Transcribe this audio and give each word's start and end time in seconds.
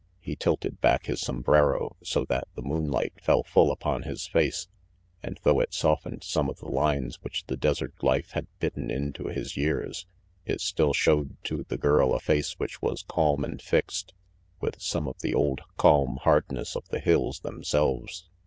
He 0.19 0.35
tilted 0.35 0.81
back 0.81 1.05
his 1.05 1.21
sombrero 1.21 1.95
so 2.03 2.25
that 2.25 2.47
the 2.55 2.63
moonlight 2.63 3.13
fell 3.21 3.43
full 3.43 3.71
upon 3.71 4.01
his 4.01 4.25
face, 4.25 4.67
and 5.21 5.39
though 5.43 5.59
it 5.59 5.75
softened 5.75 6.23
some 6.23 6.49
of 6.49 6.57
the 6.57 6.69
lines 6.71 7.21
which 7.21 7.45
the 7.45 7.55
desert 7.55 7.93
life 8.01 8.31
had 8.31 8.47
bitten 8.59 8.89
into 8.89 9.27
his 9.27 9.55
years, 9.55 10.07
it 10.43 10.59
still 10.59 10.93
showed 10.93 11.37
to 11.43 11.65
the 11.67 11.77
girl 11.77 12.15
a 12.15 12.19
face 12.19 12.53
which 12.53 12.81
was 12.81 13.03
calm 13.07 13.43
and 13.45 13.61
fixed, 13.61 14.15
with 14.59 14.81
some 14.81 15.07
of 15.07 15.19
the 15.19 15.35
old 15.35 15.61
calm 15.77 16.17
hardness 16.23 16.75
of 16.75 16.87
the 16.89 16.99
hills 16.99 17.41
themselves. 17.41 18.27